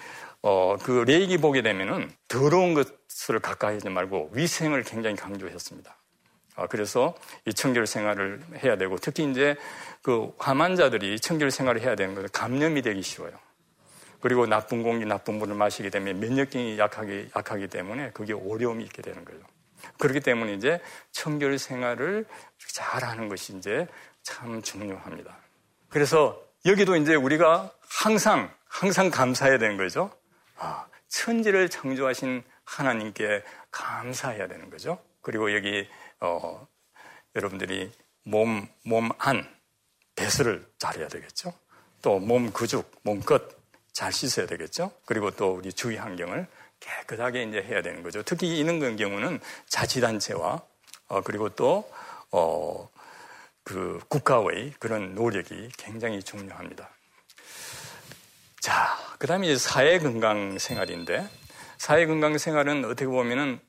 어, 0.42 0.78
그 0.82 1.04
레이기 1.08 1.40
보게 1.40 1.64
되면은 1.64 2.12
더러운 2.28 2.76
것을 2.76 3.40
가까이 3.40 3.76
하지 3.76 3.90
말고 3.90 4.30
위생을 4.34 4.84
굉장히 4.84 5.16
강조했습니다. 5.16 5.96
어, 6.58 6.68
그래서 6.68 7.16
이 7.46 7.54
청결 7.54 7.88
생활을 7.88 8.40
해야 8.64 8.78
되고 8.78 8.98
특히 8.98 9.30
이제 9.30 9.56
그 10.02 10.32
화만자들이 10.38 11.20
청결 11.20 11.50
생활을 11.50 11.82
해야 11.82 11.96
되는 11.96 12.14
것은 12.14 12.30
감염이 12.32 12.82
되기 12.84 13.02
쉬워요. 13.02 13.34
그리고 14.22 14.46
나쁜 14.46 14.84
공기, 14.84 15.06
나쁜 15.06 15.36
물을 15.36 15.56
마시게 15.56 15.90
되면 15.90 16.20
면역력이 16.20 16.78
약하기, 16.80 17.30
약하기 17.36 17.68
때문에 17.68 18.12
그게 18.12 18.34
어려움이 18.34 18.84
있게 18.86 19.02
되는 19.02 19.26
거예요. 19.26 19.42
그렇기 20.00 20.22
때문에 20.22 20.54
이제 20.54 20.80
청결 21.12 21.58
생활을 21.60 22.26
잘 22.58 23.04
하는 23.04 23.30
것이 23.30 23.56
이제 23.58 23.88
참 24.26 24.62
중요합니다. 24.62 25.38
그래서 25.88 26.44
여기도 26.66 26.98
이제 26.98 27.16
우리가 27.16 27.72
항상, 27.88 28.52
항상 28.68 29.10
감사해야 29.10 29.60
되는 29.60 29.78
거죠. 29.78 30.12
아, 30.58 30.88
천지를 31.08 31.70
창조하신 31.70 32.44
하나님께 32.66 33.44
감사해야 33.72 34.48
되는 34.48 34.70
거죠. 34.70 35.00
그리고 35.22 35.54
여기, 35.56 35.88
어, 36.20 36.68
여러분들이 37.36 37.92
몸, 38.24 38.68
몸 38.84 39.12
안, 39.20 39.48
배설을 40.16 40.68
잘해야 40.80 41.08
되겠죠. 41.08 41.54
또몸 42.02 42.52
그죽, 42.52 42.92
몸끝 43.04 43.58
잘 43.94 44.12
씻어야 44.12 44.48
되겠죠. 44.48 44.92
그리고 45.06 45.32
또 45.32 45.54
우리 45.54 45.72
주위 45.72 45.98
환경을 45.98 46.48
깨끗하게 46.80 47.44
이제 47.44 47.62
해야 47.62 47.82
되는 47.82 48.04
거죠. 48.04 48.24
특히 48.24 48.58
이런 48.58 48.98
경우는 48.98 49.40
자치단체와 49.68 50.62
어, 51.10 51.22
그리고 51.22 51.50
또 51.50 51.90
어, 52.32 52.90
그 53.66 54.00
국가의 54.08 54.74
그런 54.80 55.16
노력이 55.16 55.70
굉장히 55.76 56.22
중요합니다. 56.22 56.88
자, 58.62 58.96
그 59.18 59.28
다음에 59.28 59.56
사회 59.58 59.98
건강 60.00 60.58
생활인데, 60.60 61.28
사회 61.80 62.06
건강 62.06 62.38
생활은 62.38 62.86
어떻게 62.86 63.08
보면은 63.08 63.60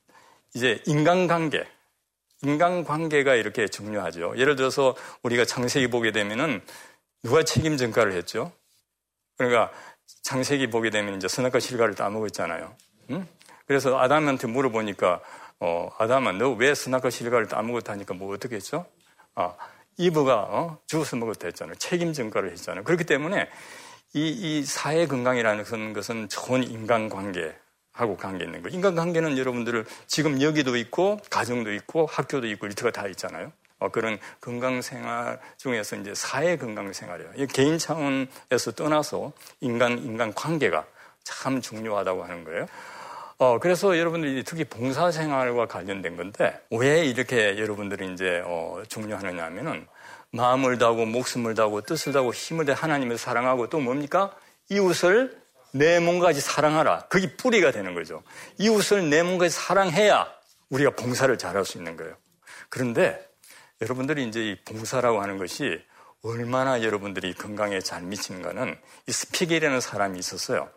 이제 0.54 0.82
인간관계, 0.86 1.66
인간관계가 2.42 3.34
이렇게 3.34 3.66
중요하죠. 3.68 4.34
예를 4.36 4.54
들어서 4.54 4.94
우리가 5.22 5.46
창세기 5.46 5.88
보게 5.88 6.12
되면은 6.12 6.62
누가 7.22 7.42
책임 7.42 7.78
전가를 7.78 8.12
했죠? 8.12 8.52
그러니까 9.38 9.72
창세기 10.22 10.68
보게 10.68 10.90
되면 10.90 11.16
이제 11.16 11.26
선악과 11.26 11.58
실과를 11.58 11.94
따먹고 11.94 12.26
있잖아요. 12.26 12.76
응? 13.10 13.26
그래서 13.66 13.98
아담한테 13.98 14.46
물어보니까 14.46 15.20
어, 15.60 15.90
아담아, 15.98 16.32
너 16.32 16.50
왜 16.52 16.74
선악과 16.74 17.08
실과를 17.08 17.48
따먹었다 17.48 17.92
하니까 17.92 18.12
뭐 18.12 18.34
어떻게 18.34 18.56
했죠? 18.56 18.86
아, 19.34 19.54
이브가 19.98 20.34
어? 20.50 20.78
죽어서 20.86 21.16
먹었다 21.16 21.46
했잖아요. 21.48 21.74
책임 21.76 22.12
전가를 22.12 22.50
했잖아요. 22.52 22.84
그렇기 22.84 23.04
때문에 23.04 23.48
이, 24.14 24.28
이 24.28 24.64
사회 24.64 25.06
건강이라는 25.06 25.92
것은 25.92 26.28
좋은 26.28 26.62
인간관계 26.62 27.54
하고 27.92 28.16
관계 28.16 28.44
있는 28.44 28.62
거예요. 28.62 28.74
인간관계는 28.76 29.38
여러분들 29.38 29.86
지금 30.06 30.42
여기도 30.42 30.76
있고 30.76 31.18
가정도 31.30 31.72
있고 31.72 32.06
학교도 32.06 32.46
있고 32.48 32.66
일터가 32.66 32.90
다 32.90 33.08
있잖아요. 33.08 33.52
어, 33.78 33.90
그런 33.90 34.18
건강생활 34.40 35.40
중에서 35.58 35.96
이제 35.96 36.14
사회 36.14 36.56
건강생활이에요. 36.56 37.46
개인 37.48 37.78
차원에서 37.78 38.72
떠나서 38.74 39.32
인간 39.60 39.98
인간 39.98 40.32
관계가 40.32 40.86
참 41.24 41.60
중요하다고 41.60 42.24
하는 42.24 42.44
거예요. 42.44 42.66
어, 43.38 43.58
그래서 43.58 43.98
여러분들이 43.98 44.42
특히 44.44 44.64
봉사생활과 44.64 45.66
관련된 45.66 46.16
건데, 46.16 46.58
왜 46.70 47.04
이렇게 47.04 47.58
여러분들이 47.58 48.12
이제, 48.12 48.42
어, 48.46 48.82
중요하느냐 48.88 49.44
하면은, 49.44 49.86
마음을 50.30 50.78
다하고, 50.78 51.04
목숨을 51.04 51.54
다하고, 51.54 51.82
뜻을 51.82 52.12
다하고, 52.12 52.32
힘을 52.32 52.64
다 52.64 52.72
하나님을 52.72 53.18
사랑하고, 53.18 53.68
또 53.68 53.78
뭡니까? 53.78 54.34
이웃을 54.70 55.38
내 55.72 56.00
몸까지 56.00 56.40
사랑하라. 56.40 57.06
그게 57.08 57.36
뿌리가 57.36 57.70
되는 57.70 57.94
거죠. 57.94 58.22
이웃을 58.58 59.10
내 59.10 59.22
몸까지 59.22 59.54
사랑해야 59.54 60.26
우리가 60.70 60.90
봉사를 60.90 61.36
잘할 61.36 61.64
수 61.64 61.78
있는 61.78 61.96
거예요. 61.96 62.16
그런데 62.68 63.22
여러분들이 63.82 64.26
이제 64.26 64.40
이 64.40 64.56
봉사라고 64.64 65.20
하는 65.20 65.38
것이 65.38 65.80
얼마나 66.26 66.82
여러분들이 66.82 67.34
건강에 67.34 67.80
잘 67.80 68.02
미치는가는 68.02 68.76
이 69.06 69.12
스피겔이라는 69.12 69.80
사람이 69.80 70.18
있었어요. 70.18 70.68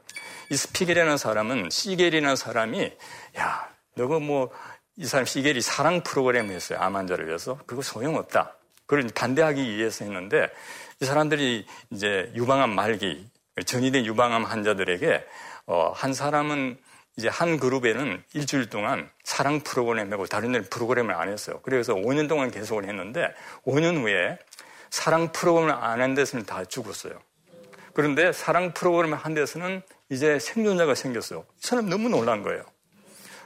이 0.50 0.56
스피겔이라는 0.56 1.18
사람은 1.18 1.70
시겔이라는 1.70 2.36
사람이 2.36 2.92
야 3.38 3.70
너가 3.96 4.20
뭐 4.20 4.52
이 5.00 5.06
사람 5.06 5.26
시겔이 5.26 5.62
사랑 5.62 6.02
프로그램을 6.02 6.54
했어요 6.54 6.78
암 6.80 6.98
환자를 6.98 7.28
위해서 7.28 7.58
그거 7.66 7.82
소용없다. 7.82 8.54
그걸 8.86 9.08
반대하기 9.16 9.78
위해서 9.78 10.04
했는데 10.04 10.50
이 11.00 11.06
사람들이 11.06 11.66
이제 11.92 12.30
유방암 12.36 12.70
말기 12.72 13.26
전이된 13.66 14.06
유방암 14.06 14.44
환자들에게 14.44 15.26
어, 15.68 15.94
한 15.96 16.14
사람은 16.14 16.78
이제 17.16 17.30
한 17.30 17.60
그룹에는 17.60 18.24
일주일 18.34 18.70
동안 18.70 19.10
사랑 19.24 19.62
프로그램하고 19.62 20.26
다른 20.26 20.56
애 20.56 20.62
프로그램을 20.62 21.16
안 21.16 21.30
했어요. 21.30 21.62
그래서 21.64 21.94
5년 21.94 22.28
동안 22.28 22.52
계속을 22.52 22.86
했는데 22.86 23.34
5년 23.66 24.02
후에 24.02 24.38
사랑 24.90 25.32
프로그램을 25.32 25.74
안 25.74 26.02
한 26.02 26.14
데서는 26.16 26.46
다 26.46 26.64
죽었어요. 26.66 27.20
그런데 27.94 28.32
사랑 28.32 28.74
프로그램 28.74 29.14
한 29.14 29.34
데서는 29.34 29.82
이제 30.10 30.40
생존자가 30.40 30.96
생겼어요. 30.96 31.46
이 31.58 31.68
사람 31.68 31.90
너무 31.90 32.10
놀란 32.10 32.44
거예요. 32.44 32.64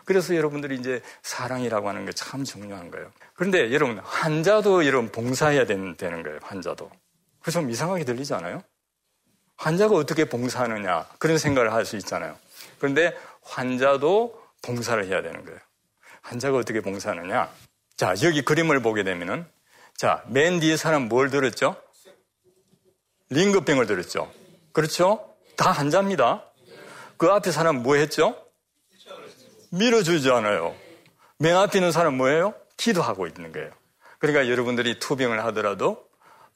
그래서 0.06 0.36
여러분들이 0.36 0.76
이제 0.76 1.02
사랑이라고 1.22 1.88
하는 1.90 2.06
게 2.06 2.12
참 2.14 2.44
중요한 2.44 2.92
거예요. 2.92 3.12
그런데 3.36 3.72
여러분, 3.74 4.00
환자도 4.00 4.86
여러분 4.86 5.12
봉사해야 5.12 5.66
되는, 5.66 5.96
거예요, 5.98 6.40
환자도. 6.44 6.92
그래서 7.42 7.60
좀 7.62 7.70
이상하게 7.70 8.04
들리지 8.06 8.34
않아요? 8.36 8.62
환자가 9.58 9.96
어떻게 9.96 10.26
봉사하느냐, 10.26 11.08
그런 11.20 11.38
생각을 11.38 11.72
할 11.74 11.86
수 11.86 11.96
있잖아요. 11.98 12.38
그런데 12.80 13.18
환자도 13.44 14.42
봉사를 14.62 15.06
해야 15.06 15.22
되는 15.22 15.44
거예요. 15.46 15.60
환자가 16.22 16.58
어떻게 16.58 16.82
봉사하느냐? 16.82 17.50
자, 17.96 18.14
여기 18.24 18.42
그림을 18.44 18.82
보게 18.82 19.04
되면은, 19.04 19.46
자, 19.98 20.24
맨 20.28 20.60
뒤에 20.60 20.78
사람 20.78 21.08
뭘 21.08 21.30
들었죠? 21.30 21.76
링거병을 23.30 23.88
들었죠. 23.88 24.32
그렇죠? 24.72 25.34
다 25.56 25.72
환자입니다. 25.72 26.44
그 27.18 27.28
앞에 27.28 27.52
사람 27.52 27.84
뭐 27.84 27.96
했죠? 27.96 28.36
밀어주지 29.72 30.30
않아요. 30.30 30.76
맨 31.40 31.56
앞에 31.56 31.80
있는 31.80 31.92
사람 31.92 32.18
뭐예요? 32.18 32.54
기도하고 32.78 33.28
있는 33.28 33.52
거예요. 33.52 33.72
그러니까 34.20 34.50
여러분들이 34.50 35.00
투병을 35.00 35.44
하더라도, 35.46 36.08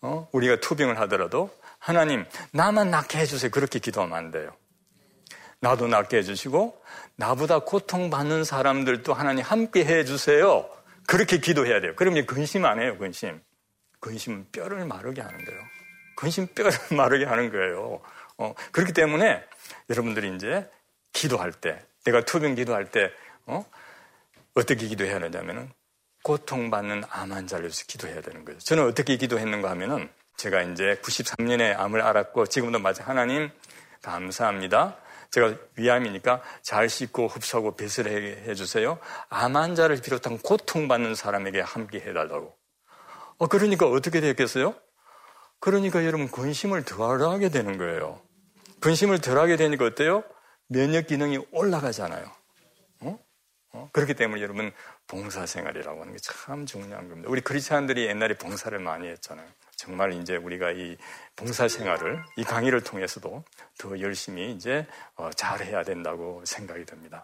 어? 0.02 0.28
우리가 0.32 0.60
투병을 0.60 1.00
하더라도, 1.02 1.50
하나님, 1.80 2.26
나만 2.52 2.92
낫게 2.92 3.18
해주세요. 3.20 3.52
그렇게 3.52 3.80
기도하면 3.80 4.18
안 4.18 4.32
돼요. 4.32 4.52
나도 5.60 5.88
낫게 5.88 6.18
해주시고, 6.18 6.82
나보다 7.16 7.60
고통받는 7.60 8.44
사람들도 8.44 9.14
하나님 9.14 9.44
함께 9.44 9.84
해주세요. 9.86 10.70
그렇게 11.08 11.40
기도해야 11.40 11.82
돼요. 11.82 11.94
그러면 11.96 12.26
근심 12.26 12.66
안 12.66 12.80
해요, 12.80 12.98
근심. 13.00 13.42
근심은 14.00 14.48
뼈를 14.52 14.86
마르게 14.86 15.22
하는 15.22 15.44
거예요. 15.44 15.60
근심 16.16 16.48
뼈를 16.48 16.72
마르게 16.96 17.26
하는 17.26 17.50
거예요. 17.50 18.02
어, 18.38 18.54
그렇기 18.72 18.94
때문에 18.94 19.44
여러분들이 19.90 20.36
이제 20.36 20.70
기도할 21.14 21.52
때, 21.52 21.82
내가 22.04 22.22
투병 22.22 22.56
기도할 22.56 22.92
때, 22.92 23.12
어? 23.46 23.66
어떻게 24.54 24.88
기도해야 24.88 25.16
하느냐면은 25.16 25.72
고통받는 26.24 27.04
암 27.10 27.32
환자를 27.32 27.66
위해서 27.66 27.86
기도해야 27.88 28.22
되는 28.22 28.44
거예요. 28.44 28.60
저는 28.60 28.86
어떻게 28.86 29.16
기도했는가 29.18 29.70
하면은 29.72 30.10
제가 30.36 30.62
이제 30.64 31.00
93년에 31.02 31.80
암을 31.80 32.02
알았고 32.02 32.48
지금도 32.48 32.80
마치 32.80 33.02
하나님 33.02 33.50
감사합니다. 34.02 34.98
제가 35.32 35.56
위암이니까 35.76 36.42
잘 36.62 36.90
씻고 36.90 37.28
흡수하고 37.28 37.76
배설을 37.76 38.44
해 38.48 38.56
주세요. 38.56 39.00
암 39.30 39.56
환자를 39.56 40.02
비롯한 40.02 40.40
고통받는 40.40 41.16
사람에게 41.16 41.62
함께 41.62 42.00
해달라고. 42.00 42.56
어, 43.40 43.48
그러니까 43.48 43.88
어떻게 43.88 44.22
됐겠어요? 44.22 44.76
그러니까 45.60 46.06
여러분 46.06 46.30
근심을 46.30 46.84
덜하게 46.84 47.50
되는 47.50 47.78
거예요. 47.78 48.22
근심을 48.80 49.20
덜하게 49.20 49.58
되니까 49.58 49.86
어때요? 49.86 50.24
면역 50.68 51.08
기능이 51.08 51.46
올라가잖아요. 51.52 52.32
어? 53.02 53.20
어? 53.74 53.90
그렇기 53.94 54.14
때문에 54.14 54.42
여러분 54.42 54.72
봉사생활이라고 55.08 56.02
하는 56.02 56.14
게 56.14 56.20
참 56.48 56.66
중요한 56.66 57.10
겁니다. 57.10 57.30
우리 57.30 57.42
크리스찬들이 57.42 58.06
옛날에 58.08 58.36
봉사를 58.36 58.78
많이 58.80 59.08
했잖아요. 59.08 59.48
정말 59.78 60.12
이제 60.14 60.36
우리가 60.36 60.72
이 60.72 60.98
봉사 61.36 61.68
생활을 61.68 62.22
이 62.36 62.44
강의를 62.44 62.82
통해서도 62.82 63.44
더 63.78 64.00
열심히 64.02 64.52
이제 64.52 64.86
어, 65.16 65.30
잘해야 65.30 65.84
된다고 65.84 66.42
생각이 66.44 66.84
듭니다. 66.84 67.22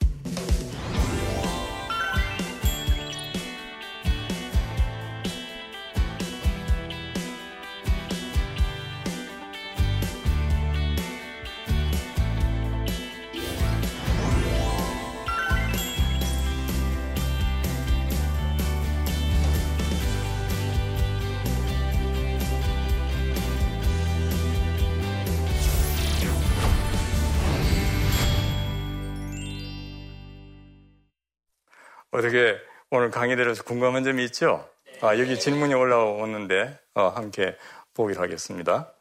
어떻게 32.13 32.59
오늘 32.91 33.09
강의 33.09 33.35
들어서 33.35 33.63
궁금한 33.63 34.03
점이 34.03 34.23
있죠? 34.25 34.69
아, 35.01 35.17
여기 35.17 35.39
질문이 35.39 35.73
올라오는데 35.73 36.79
어, 36.93 37.07
함께 37.07 37.57
보기로 37.95 38.21
하겠습니다. 38.21 38.93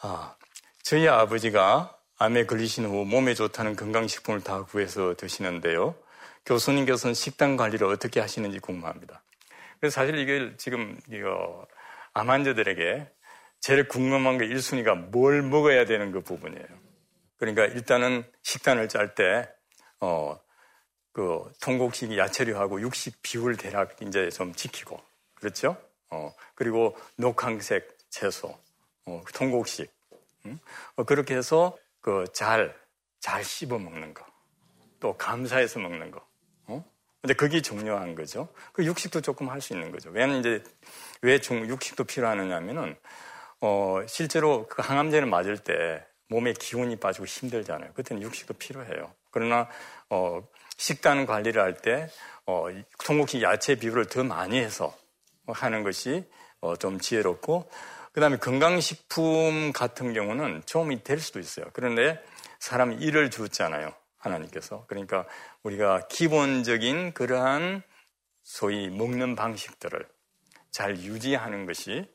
아, 0.00 0.34
저희 0.82 1.06
아버지가 1.06 1.94
암에 2.16 2.46
걸리신 2.46 2.86
후 2.86 3.04
몸에 3.04 3.34
좋다는 3.34 3.76
건강식품을 3.76 4.40
다 4.40 4.64
구해서 4.64 5.14
드시는데요. 5.14 5.94
교수님께서는 6.46 7.12
식단 7.12 7.58
관리를 7.58 7.86
어떻게 7.86 8.18
하시는지 8.18 8.60
궁금합니다. 8.60 9.22
그래서 9.78 9.94
사실 9.94 10.16
이게 10.16 10.54
지금 10.56 10.98
이거 11.12 11.66
암 12.14 12.30
환자들에게 12.30 13.06
제일 13.60 13.88
궁금한 13.88 14.38
게 14.38 14.46
1순위가 14.46 15.10
뭘 15.10 15.42
먹어야 15.42 15.84
되는 15.84 16.12
그 16.12 16.22
부분이에요. 16.22 16.66
그러니까 17.36 17.66
일단은 17.66 18.24
식단을 18.42 18.88
짤 18.88 19.14
때, 19.14 19.46
어, 20.00 20.40
그 21.18 21.50
통곡식 21.60 22.16
야채류하고 22.16 22.80
육식 22.80 23.22
비율 23.22 23.56
대략 23.56 24.00
이제 24.00 24.30
좀 24.30 24.54
지키고 24.54 25.02
그렇죠? 25.34 25.76
어 26.10 26.32
그리고 26.54 26.96
녹황색 27.16 27.98
채소, 28.08 28.56
어, 29.04 29.24
통곡식 29.34 29.90
음? 30.46 30.60
어, 30.94 31.02
그렇게 31.02 31.34
해서 31.34 31.76
그 32.00 32.24
잘 32.32 32.72
잘 33.18 33.42
씹어 33.42 33.80
먹는 33.80 34.14
거, 34.14 34.24
또 35.00 35.16
감사해서 35.16 35.80
먹는 35.80 36.12
거. 36.12 36.24
어? 36.68 36.84
근데 37.20 37.34
그게 37.34 37.60
중요한 37.62 38.14
거죠. 38.14 38.48
그 38.72 38.84
육식도 38.84 39.20
조금 39.20 39.50
할 39.50 39.60
수 39.60 39.72
있는 39.72 39.90
거죠. 39.90 40.10
왜냐면 40.10 40.38
이제 40.38 40.62
왜 41.20 41.40
중, 41.40 41.66
육식도 41.66 42.04
필요하느냐면은 42.04 42.96
어 43.60 44.02
실제로 44.06 44.68
그 44.68 44.82
항암제를 44.82 45.26
맞을 45.26 45.58
때 45.58 46.06
몸에 46.28 46.52
기운이 46.52 46.94
빠지고 46.94 47.26
힘들잖아요. 47.26 47.92
그때는 47.94 48.22
육식도 48.22 48.54
필요해요. 48.54 49.12
그러나 49.32 49.68
어 50.10 50.46
식단 50.78 51.26
관리를 51.26 51.60
할 51.60 51.74
때, 51.74 52.08
어, 52.46 52.66
통곡식 53.04 53.42
야채 53.42 53.74
비율을 53.74 54.06
더 54.06 54.24
많이 54.24 54.58
해서 54.58 54.96
하는 55.46 55.82
것이 55.82 56.24
어, 56.60 56.76
좀 56.76 56.98
지혜롭고, 56.98 57.70
그 58.12 58.20
다음에 58.20 58.38
건강식품 58.38 59.72
같은 59.72 60.14
경우는 60.14 60.62
도움이 60.62 61.04
될 61.04 61.20
수도 61.20 61.38
있어요. 61.38 61.66
그런데 61.72 62.20
사람이 62.58 62.96
일을 62.96 63.30
주잖아요. 63.30 63.92
하나님께서. 64.16 64.86
그러니까 64.88 65.26
우리가 65.62 66.08
기본적인 66.08 67.12
그러한 67.12 67.82
소위 68.42 68.88
먹는 68.88 69.36
방식들을 69.36 70.08
잘 70.70 70.96
유지하는 70.98 71.66
것이 71.66 72.10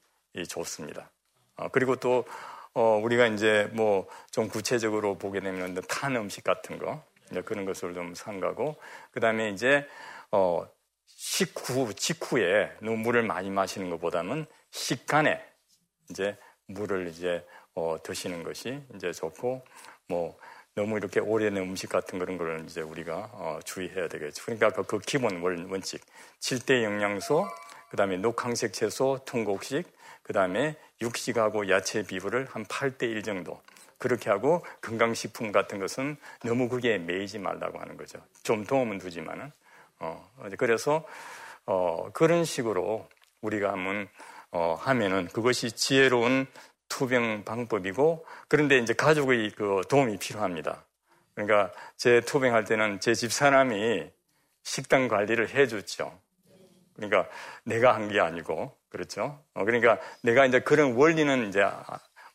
좋습니다. 0.50 1.12
어, 1.56 1.70
그리고 1.70 1.96
또, 1.96 2.26
어, 2.74 3.00
우리가 3.04 3.28
이제 3.28 3.70
뭐 3.74 4.08
좀 4.32 4.48
구체적으로 4.48 5.18
보게 5.18 5.40
되면 5.42 5.80
탄 5.88 6.16
음식 6.16 6.44
같은 6.44 6.80
거, 6.80 7.06
그런 7.42 7.66
것을 7.66 7.94
좀 7.94 8.14
삼가고 8.14 8.76
그 9.12 9.20
다음에 9.20 9.50
이제 9.50 9.88
어 10.32 10.68
식후 11.08 11.94
직후에 11.94 12.72
물을 12.82 13.24
많이 13.24 13.50
마시는 13.50 13.90
것보다는 13.90 14.46
식간에 14.72 15.44
이제 16.10 16.38
물을 16.68 17.08
이제 17.08 17.46
어, 17.76 17.98
드시는 18.04 18.44
것이 18.44 18.80
이제 18.96 19.12
좋고 19.12 19.64
뭐 20.08 20.38
너무 20.76 20.98
이렇게 20.98 21.20
오래된 21.20 21.58
음식 21.58 21.90
같은 21.90 22.20
그런 22.20 22.38
거를 22.38 22.64
이제 22.66 22.82
우리가 22.82 23.30
어, 23.34 23.60
주의해야 23.64 24.08
되겠죠. 24.08 24.44
그러니까 24.44 24.72
그, 24.72 24.84
그 24.84 25.00
기본 25.00 25.42
원칙 25.70 26.02
7대 26.40 26.84
영양소, 26.84 27.48
그 27.90 27.98
다음에 27.98 28.18
녹황색 28.18 28.74
채소, 28.74 29.20
통곡식, 29.26 29.86
그 30.24 30.34
다음에 30.34 30.76
육식하고 31.02 31.70
야채 31.70 32.04
비율을 32.04 32.48
한 32.50 32.66
8대 32.66 33.04
1 33.04 33.24
정도. 33.24 33.62
그렇게 33.98 34.30
하고 34.30 34.66
건강식품 34.82 35.52
같은 35.52 35.80
것은 35.80 36.18
너무 36.44 36.70
그게 36.70 36.98
매이지 36.98 37.40
말라고 37.40 37.80
하는 37.80 37.98
거죠. 37.98 38.20
좀 38.44 38.66
도움은 38.66 38.98
두지만은. 39.00 39.52
어, 40.00 40.30
그래서, 40.58 41.06
어, 41.66 42.10
그런 42.14 42.44
식으로 42.46 43.08
우리가 43.42 43.72
한번, 43.72 44.08
어, 44.52 44.76
하면은 44.80 45.28
그것이 45.28 45.72
지혜로운 45.72 46.48
투병 46.90 47.44
방법이고 47.46 48.26
그런데 48.48 48.78
이제 48.78 48.94
가족의 48.94 49.52
그 49.52 49.82
도움이 49.90 50.18
필요합니다. 50.18 50.84
그러니까 51.34 51.72
제 51.98 52.22
투병할 52.22 52.66
때는 52.66 53.00
제 53.00 53.14
집 53.16 53.32
사람이 53.34 54.12
식단 54.64 55.08
관리를 55.08 55.50
해줬죠. 55.50 56.20
그러니까 56.96 57.28
내가 57.64 57.96
한 57.96 58.10
게 58.10 58.20
아니고 58.20 58.78
그렇죠. 58.90 59.44
어, 59.56 59.66
그러니까 59.66 60.00
내가 60.22 60.46
이제 60.46 60.60
그런 60.60 60.94
원리는 60.94 61.48
이제 61.50 61.66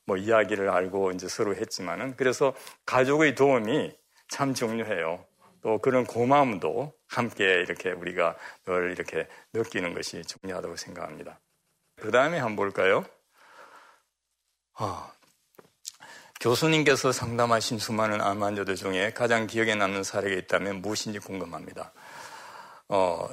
뭐 0.09 0.17
이야기를 0.17 0.71
알고 0.71 1.13
이제 1.13 1.29
서로 1.29 1.55
했지만은 1.55 2.17
그래서 2.17 2.55
가족의 2.87 3.35
도움이 3.35 3.95
참 4.29 4.55
중요해요. 4.55 5.23
또 5.61 5.79
그런 5.83 6.05
고마움도 6.07 6.95
함께 7.07 7.45
이렇게 7.45 7.91
우리가 7.91 8.35
늘 8.65 8.93
이렇게 8.93 9.29
느끼는 9.53 9.93
것이 9.93 10.23
중요하다고 10.25 10.77
생각합니다. 10.77 11.39
그 11.97 12.11
다음에 12.11 12.39
한번 12.39 12.57
볼까요? 12.57 13.05
아, 14.79 15.13
교수님께서 16.41 17.13
상담하신 17.13 17.79
수많은 17.79 18.23
암 18.23 18.43
환자들 18.43 18.77
중에 18.77 19.13
가장 19.13 19.47
기억에 19.47 19.75
남는 19.75 20.05
사례가 20.05 20.35
있다면 20.37 20.81
무엇인지 20.81 21.19
궁금합니다. 21.19 21.93
어, 22.89 23.29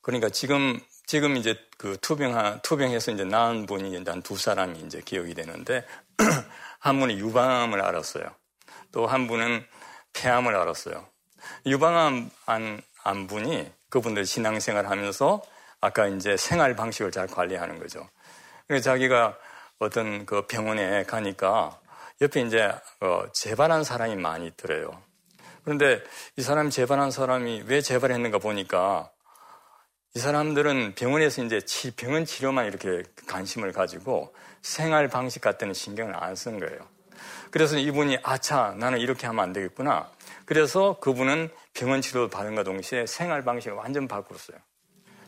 그러니까 0.00 0.30
지금, 0.30 0.80
지금 1.06 1.36
이제 1.36 1.56
그 1.78 1.96
투병, 2.00 2.60
투병해서 2.62 3.12
이제 3.12 3.24
나은 3.24 3.66
분이 3.66 3.90
이제 4.00 4.10
한 4.10 4.22
두 4.22 4.36
사람이 4.36 4.80
이제 4.80 5.00
기억이 5.04 5.34
되는데, 5.34 5.84
한 6.80 6.98
분이 7.00 7.18
유방암을 7.18 7.80
알았어요. 7.80 8.24
또 8.92 9.06
한 9.06 9.26
분은 9.26 9.64
폐암을 10.14 10.54
알았어요. 10.54 11.06
유방암 11.66 12.30
안, 12.46 12.82
안 13.04 13.26
분이 13.26 13.70
그분들 13.90 14.26
신앙생활 14.26 14.86
하면서 14.86 15.42
아까 15.80 16.06
이제 16.06 16.36
생활 16.36 16.76
방식을 16.76 17.10
잘 17.12 17.26
관리하는 17.26 17.78
거죠. 17.78 18.08
그래서 18.66 18.84
자기가 18.84 19.36
어떤 19.78 20.24
그 20.26 20.46
병원에 20.46 21.04
가니까 21.04 21.80
옆에 22.20 22.42
이제 22.42 22.72
어 23.00 23.24
재발한 23.32 23.84
사람이 23.84 24.16
많이 24.16 24.46
있더래요. 24.46 25.02
그런데 25.64 26.02
이 26.36 26.42
사람이 26.42 26.70
재발한 26.70 27.10
사람이 27.10 27.64
왜 27.66 27.80
재발했는가 27.80 28.38
보니까 28.38 29.10
이 30.14 30.18
사람들은 30.18 30.94
병원에서 30.94 31.42
이제 31.42 31.60
병원 31.96 32.24
치료만 32.26 32.66
이렇게 32.66 33.02
관심을 33.26 33.72
가지고 33.72 34.34
생활 34.60 35.08
방식 35.08 35.40
같은 35.40 35.72
신경을 35.72 36.14
안 36.22 36.34
쓴 36.34 36.60
거예요. 36.60 36.78
그래서 37.50 37.78
이분이 37.78 38.18
아차 38.22 38.74
나는 38.78 38.98
이렇게 38.98 39.26
하면 39.26 39.42
안 39.42 39.52
되겠구나. 39.52 40.10
그래서 40.44 40.98
그분은 41.00 41.48
병원 41.72 42.00
치료 42.02 42.28
받은과 42.28 42.62
동시에 42.62 43.06
생활 43.06 43.42
방식을 43.42 43.76
완전 43.76 44.06
바꿨어요. 44.08 44.58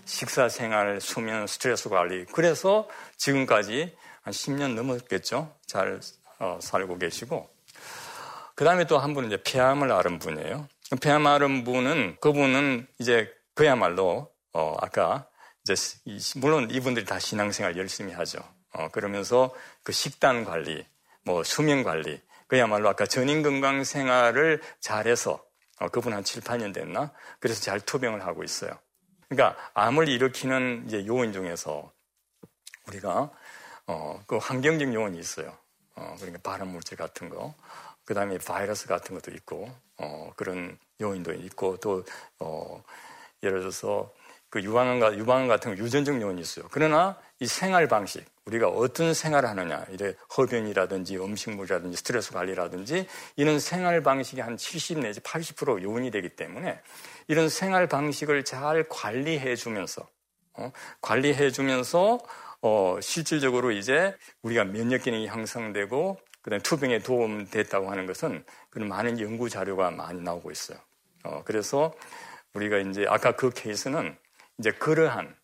식사 0.05 0.49
생활, 0.51 1.01
수면, 1.01 1.47
스트레스 1.47 1.89
관리. 1.89 2.27
그래서 2.27 2.89
지금까지 3.17 3.95
한 4.23 4.33
10년 4.33 4.75
넘었겠죠. 4.75 5.55
잘 5.67 6.01
어, 6.41 6.59
살고 6.61 6.99
계시고. 6.99 7.49
그 8.55 8.65
다음에 8.65 8.87
또 8.87 8.99
한 8.99 9.15
분은 9.15 9.29
이제 9.31 9.43
폐암을 9.43 9.91
앓은 9.91 10.19
분이에요. 10.19 10.69
폐암 11.01 11.27
앓은 11.27 11.65
분은, 11.65 12.17
그분은 12.21 12.87
이제 12.99 13.33
그야말로, 13.55 14.31
어, 14.55 14.77
아까 14.81 15.29
이제, 15.63 15.75
물론 16.37 16.71
이분들이 16.71 17.05
다 17.05 17.19
신앙생활 17.19 17.77
열심히 17.77 18.13
하죠. 18.13 18.39
어, 18.73 18.89
그러면서 18.89 19.55
그 19.83 19.93
식단 19.93 20.45
관리, 20.45 20.87
뭐 21.25 21.45
수면 21.45 21.83
관리, 21.83 22.21
그야말로 22.47 22.89
아까 22.89 23.07
전인 23.07 23.43
건강 23.43 23.85
생활을 23.85 24.63
잘해서 24.81 25.45
어, 25.81 25.89
그분 25.89 26.13
한 26.13 26.23
7, 26.23 26.43
8년 26.43 26.73
됐나? 26.73 27.13
그래서 27.41 27.61
잘 27.61 27.81
투병을 27.81 28.25
하고 28.25 28.45
있어요. 28.45 28.79
그러니까 29.29 29.59
암을 29.75 30.09
일으키는 30.09 30.85
이제 30.87 31.07
요인 31.07 31.33
중에서 31.33 31.93
우리가 32.87 33.31
어, 33.87 34.23
그 34.27 34.37
환경적 34.37 34.95
요인이 34.95 35.19
있어요. 35.19 35.57
어, 35.97 36.15
그러니까 36.17 36.41
발암 36.43 36.69
물질 36.69 36.97
같은 36.97 37.29
거, 37.29 37.55
그 38.05 38.15
다음에 38.15 38.39
바이러스 38.39 38.87
같은 38.87 39.15
것도 39.15 39.31
있고, 39.33 39.71
어, 39.99 40.33
그런 40.37 40.79
요인도 41.01 41.33
있고, 41.35 41.77
또, 41.79 42.05
어, 42.41 42.83
예를 43.43 43.61
들어서 43.61 44.13
그 44.55 44.63
유방암, 44.63 45.19
유방암 45.19 45.49
같은 45.49 45.75
거 45.75 45.83
유전적 45.83 46.23
요인이 46.23 46.41
있어요. 46.41 46.67
그러나 46.71 47.19
이 47.41 47.47
생활 47.49 47.89
방식, 47.89 48.25
우리가 48.45 48.69
어떤 48.69 49.13
생활을 49.13 49.49
하느냐, 49.49 49.85
이래 49.91 50.15
흡연이라든지 50.31 51.17
음식물이라든지 51.17 51.97
스트레스 51.97 52.31
관리라든지 52.31 53.09
이런 53.35 53.59
생활 53.59 54.01
방식이 54.01 54.41
한 54.41 54.57
70 54.57 55.01
내지 55.01 55.19
80% 55.19 55.83
요인이 55.83 56.13
되기 56.13 56.29
때문에 56.29 56.79
이런 57.27 57.49
생활 57.49 57.89
방식을 57.89 58.45
잘 58.45 58.85
관리해 58.89 59.57
주면서, 59.57 60.07
어, 60.53 60.71
관리해 61.01 61.51
주면서 61.51 62.21
어, 62.63 62.99
실질적으로 63.03 63.73
이제 63.73 64.17
우리가 64.43 64.63
면역 64.63 65.03
기능이 65.03 65.27
향상되고 65.27 66.17
그다음에 66.43 66.63
투병에 66.63 67.01
도움됐다고 67.01 67.91
하는 67.91 68.07
것은 68.07 68.45
그런 68.71 68.89
많은 68.89 69.19
연구 69.19 69.49
자료가 69.49 69.91
많이 69.91 70.21
나오고 70.21 70.53
있어요. 70.53 70.79
어, 71.25 71.43
그래서 71.45 71.93
우리가 72.55 72.79
이제 72.79 73.05
아까 73.09 73.33
그 73.33 73.51
케이스는 73.51 74.17
이제 74.59 74.71
그러한 74.71 75.35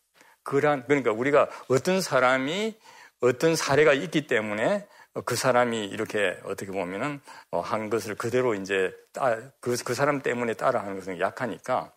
그러한 0.42 0.84
그러니까 0.86 1.12
우리가 1.12 1.48
어떤 1.68 2.00
사람이 2.00 2.78
어떤 3.20 3.56
사례가 3.56 3.92
있기 3.92 4.26
때문에 4.26 4.86
그 5.24 5.36
사람이 5.36 5.86
이렇게 5.86 6.38
어떻게 6.44 6.70
보면은 6.70 7.20
어, 7.50 7.60
한 7.60 7.90
것을 7.90 8.14
그대로 8.14 8.54
이제 8.54 8.94
따, 9.12 9.36
그, 9.60 9.76
그 9.84 9.94
사람 9.94 10.22
때문에 10.22 10.54
따라하는 10.54 10.94
것은 10.96 11.18
약하니까 11.18 11.92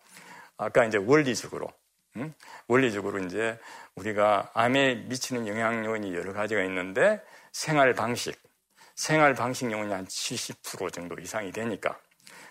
아까 0.56 0.84
이제 0.84 0.98
원리적으로 0.98 1.68
음? 2.16 2.32
원리적으로 2.68 3.18
이제 3.20 3.58
우리가 3.96 4.50
암에 4.54 5.06
미치는 5.06 5.46
영향 5.48 5.84
요인이 5.84 6.14
여러 6.14 6.32
가지가 6.32 6.62
있는데 6.64 7.20
생활 7.52 7.92
방식, 7.94 8.40
생활 8.94 9.34
방식 9.34 9.70
요인이 9.70 9.92
한 9.92 10.04
70% 10.06 10.92
정도 10.92 11.16
이상이 11.20 11.52
되니까 11.52 11.98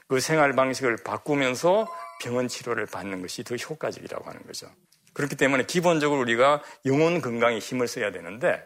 그 0.07 0.19
생활 0.19 0.53
방식을 0.53 0.97
바꾸면서 1.03 1.87
병원 2.21 2.47
치료를 2.47 2.85
받는 2.85 3.21
것이 3.21 3.43
더 3.43 3.55
효과적이라고 3.55 4.29
하는 4.29 4.43
거죠. 4.45 4.67
그렇기 5.13 5.35
때문에 5.35 5.65
기본적으로 5.65 6.21
우리가 6.21 6.61
영혼 6.85 7.21
건강에 7.21 7.59
힘을 7.59 7.87
써야 7.87 8.11
되는데 8.11 8.63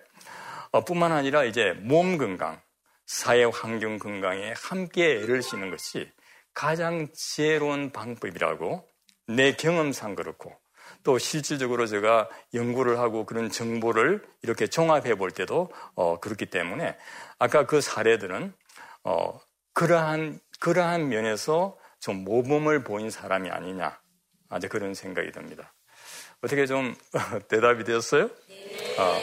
어, 0.71 0.83
뿐만 0.83 1.11
아니라 1.11 1.43
이제 1.43 1.73
몸 1.81 2.17
건강, 2.17 2.59
사회 3.05 3.43
환경 3.43 3.99
건강에 3.99 4.53
함께 4.57 5.21
애를 5.21 5.41
쓰는 5.41 5.69
것이 5.69 6.09
가장 6.53 7.07
지혜로운 7.13 7.91
방법이라고 7.91 8.87
내 9.27 9.53
경험상 9.53 10.15
그렇고 10.15 10.53
또 11.03 11.17
실질적으로 11.17 11.85
제가 11.85 12.29
연구를 12.53 12.99
하고 12.99 13.25
그런 13.25 13.49
정보를 13.49 14.25
이렇게 14.41 14.67
종합해 14.67 15.15
볼 15.15 15.31
때도 15.31 15.71
어, 15.95 16.19
그렇기 16.19 16.47
때문에 16.47 16.97
아까 17.39 17.65
그 17.65 17.81
사례들은 17.81 18.53
어, 19.03 19.39
그러한 19.73 20.39
그러한 20.59 21.09
면에서 21.09 21.77
좀 21.99 22.23
모범을 22.23 22.83
보인 22.83 23.09
사람이 23.09 23.49
아니냐 23.49 23.99
아주 24.49 24.69
그런 24.69 24.93
생각이 24.93 25.31
듭니다. 25.31 25.73
어떻게 26.41 26.65
좀 26.65 26.95
대답이 27.49 27.83
되었어요? 27.83 28.29
네. 28.47 28.99
어, 28.99 29.21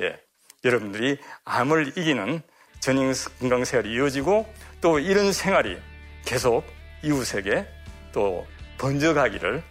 예. 0.00 0.20
여러분들이 0.64 1.18
암을 1.44 1.98
이기는 1.98 2.42
전인 2.80 3.12
건강 3.38 3.64
생활이 3.64 3.92
이어지고 3.94 4.46
또 4.80 4.98
이런 4.98 5.32
생활이 5.32 5.78
계속 6.24 6.64
이웃에게 7.02 7.66
또 8.12 8.46
번져가기를 8.78 9.62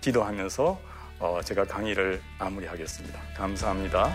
기도하면서 0.00 0.80
어, 1.20 1.40
제가 1.44 1.64
강의를 1.64 2.20
마무리하겠습니다. 2.38 3.20
감사합니다. 3.36 4.14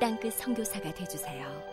땅끝 0.00 0.32
성교사가 0.32 0.92
되주세요 0.94 1.69